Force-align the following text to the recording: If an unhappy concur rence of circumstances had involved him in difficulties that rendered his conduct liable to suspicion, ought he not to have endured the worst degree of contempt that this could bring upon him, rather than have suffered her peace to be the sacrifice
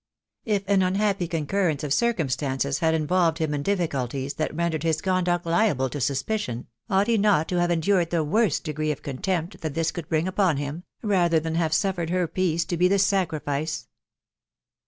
If 0.45 0.67
an 0.67 0.81
unhappy 0.81 1.27
concur 1.27 1.67
rence 1.71 1.83
of 1.83 1.93
circumstances 1.93 2.79
had 2.79 2.95
involved 2.95 3.37
him 3.37 3.53
in 3.53 3.61
difficulties 3.61 4.33
that 4.33 4.51
rendered 4.51 4.81
his 4.81 4.99
conduct 4.99 5.45
liable 5.45 5.91
to 5.91 6.01
suspicion, 6.01 6.65
ought 6.89 7.05
he 7.05 7.19
not 7.19 7.47
to 7.49 7.59
have 7.59 7.69
endured 7.69 8.09
the 8.09 8.23
worst 8.23 8.63
degree 8.63 8.91
of 8.91 9.03
contempt 9.03 9.61
that 9.61 9.75
this 9.75 9.91
could 9.91 10.09
bring 10.09 10.27
upon 10.27 10.57
him, 10.57 10.85
rather 11.03 11.39
than 11.39 11.53
have 11.53 11.71
suffered 11.71 12.09
her 12.09 12.25
peace 12.27 12.65
to 12.65 12.77
be 12.77 12.87
the 12.87 12.97
sacrifice 12.97 13.87